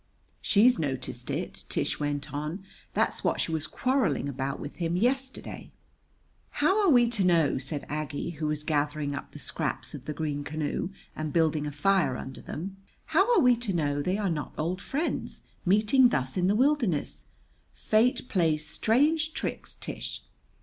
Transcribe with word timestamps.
"She's 0.41 0.79
noticed 0.79 1.29
it," 1.29 1.63
Tish 1.69 1.99
went 1.99 2.33
on. 2.33 2.63
"That's 2.95 3.23
what 3.23 3.39
she 3.39 3.51
was 3.51 3.67
quarreling 3.67 4.27
about 4.27 4.59
with 4.59 4.77
him 4.77 4.97
yesterday." 4.97 5.69
"How 6.49 6.83
are 6.83 6.89
we 6.89 7.07
to 7.09 7.23
know," 7.23 7.59
said 7.59 7.85
Aggie, 7.87 8.31
who 8.31 8.47
was 8.47 8.63
gathering 8.63 9.13
up 9.13 9.31
the 9.31 9.37
scraps 9.37 9.93
of 9.93 10.05
the 10.05 10.13
green 10.13 10.43
canoe 10.43 10.89
and 11.15 11.31
building 11.31 11.67
a 11.67 11.71
fire 11.71 12.17
under 12.17 12.41
them 12.41 12.77
"how 13.13 13.31
are 13.37 13.41
we 13.41 13.55
to 13.57 13.73
know 13.73 14.01
they 14.01 14.17
are 14.17 14.27
not 14.27 14.53
old 14.57 14.81
friends, 14.81 15.43
meeting 15.67 16.09
thus 16.09 16.35
in 16.35 16.47
the 16.47 16.55
wilderness? 16.55 17.25
Fate 17.75 18.27
plays 18.27 18.65
strange 18.65 19.35
tricks, 19.35 19.75
Tish. 19.75 20.23